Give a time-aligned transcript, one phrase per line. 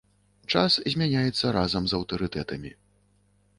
[0.53, 2.75] Час змяняецца разам з аўтарытэтамі.